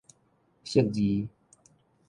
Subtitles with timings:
[0.63, 1.29] 釋字